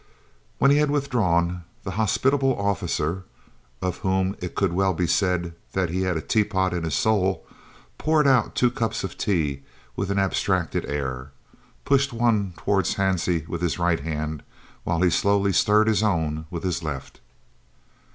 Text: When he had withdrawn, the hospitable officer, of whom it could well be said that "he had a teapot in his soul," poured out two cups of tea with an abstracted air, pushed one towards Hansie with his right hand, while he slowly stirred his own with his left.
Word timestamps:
When 0.57 0.71
he 0.71 0.77
had 0.77 0.89
withdrawn, 0.89 1.63
the 1.83 1.91
hospitable 1.91 2.57
officer, 2.59 3.23
of 3.83 3.97
whom 3.97 4.35
it 4.41 4.55
could 4.55 4.73
well 4.73 4.95
be 4.95 5.05
said 5.05 5.53
that 5.73 5.91
"he 5.91 6.01
had 6.01 6.17
a 6.17 6.21
teapot 6.23 6.73
in 6.73 6.85
his 6.85 6.95
soul," 6.95 7.45
poured 7.99 8.25
out 8.25 8.55
two 8.55 8.71
cups 8.71 9.03
of 9.03 9.15
tea 9.15 9.61
with 9.95 10.09
an 10.09 10.17
abstracted 10.17 10.87
air, 10.87 11.33
pushed 11.85 12.13
one 12.13 12.55
towards 12.57 12.95
Hansie 12.95 13.47
with 13.47 13.61
his 13.61 13.77
right 13.77 13.99
hand, 13.99 14.41
while 14.85 15.01
he 15.01 15.11
slowly 15.11 15.53
stirred 15.53 15.85
his 15.85 16.01
own 16.01 16.47
with 16.49 16.63
his 16.63 16.81
left. 16.81 17.19